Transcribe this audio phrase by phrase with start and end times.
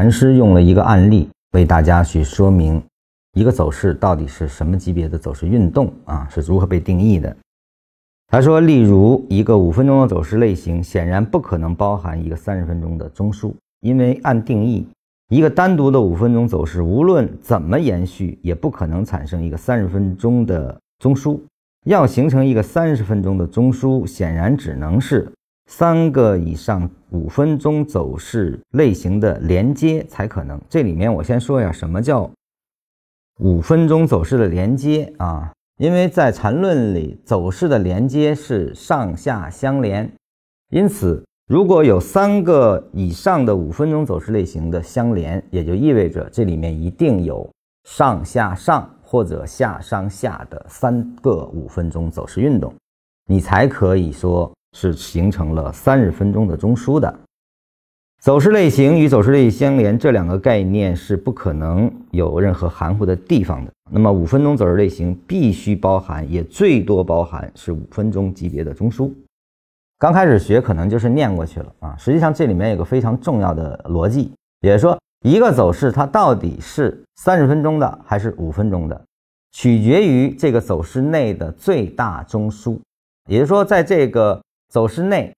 [0.00, 2.82] 禅师用了一个案例为大家去说明
[3.34, 7.36] 一个走势到底是什么级别的走势运动啊，是如何被定义的。
[8.28, 14.88] 他说，例如一个五分钟的走势类型，显然不可能包含一个三十分钟的中枢，因为按定义，
[15.28, 21.38] 一个单独的五分钟走势无论怎么延续，也不可能产生一个三十分钟的中枢。
[21.84, 25.30] 要形成一个三十分钟的中枢，显然只能是
[25.70, 30.60] 三个以上五分钟走势类型的连接才可能。
[30.68, 32.28] 这里面我先说一下什么叫
[33.38, 35.52] 五分钟走势的连接啊？
[35.78, 40.12] 因为在缠论里，走势的连接是上下相连，
[40.70, 47.48] 因此如果有三个以上的五分钟走势类型的相连，也就意味着这里面一定有
[47.84, 52.74] 上下上或者下上下的三个五分钟走势运动，
[53.26, 57.18] 你才可以说是形成了三十分钟的中枢的。
[58.20, 63.72] 走势类型与走势类相连这两个概念是不可能有任何含糊的地方的。
[63.90, 69.10] 那么五分钟走势类型必须包含，也最多包含是五分钟级别的中枢。
[69.98, 79.02] 刚开始学可能就是念过去了啊，实际上这里面有个非常重要的逻辑，也就是说一个走势它到底是三十分钟的还是五分钟的，
[79.52, 82.78] 取决于这个走势内的最大中枢。
[83.28, 84.40] 也就是说，在这个
[84.70, 85.30] 走势内。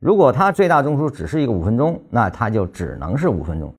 [0.00, 3.72] 如果它最大中枢只是一个五分钟，那它就只能是五分钟。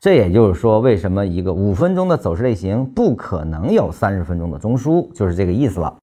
[0.00, 5.94] 这也就是说，为什么一个五分钟的走势类型不可能有三十分钟的中枢，就是这个意思了。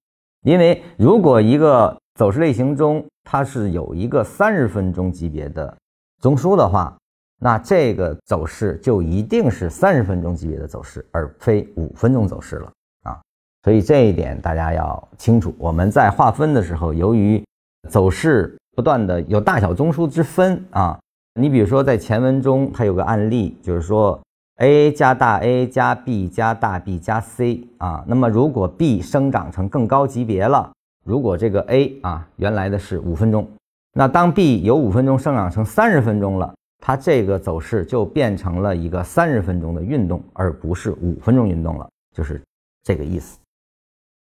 [0.44, 5.76] 因为如果一个走势类型中它是有一个三十分钟级别的
[6.22, 6.96] 中枢的话，
[7.42, 12.72] 那这个走势就一定是三十分钟级别的走势，而非五分钟走势了
[13.04, 13.20] 啊。
[13.64, 15.56] 所以这一点大家要清楚。
[15.58, 17.44] 我们在划分的时候，由于
[17.90, 18.58] 走势。
[18.76, 21.00] 不断的有大小中枢之分啊，
[21.40, 24.22] 你比如说在前文中，它有个案例，就是说
[24.58, 30.74] a 加大 A 加 B 加大 B 加 C 啊，那么如果 B 生长成更高级别了，
[31.06, 33.48] 如果这个 A 啊原来的是五分钟，
[33.94, 36.54] 那当 B 有五分钟生长成三十分钟了，
[36.84, 42.42] 它这个走势就变成了一个三十分钟的运动，而不是五分钟运动了，就是
[42.84, 43.40] 这个意思。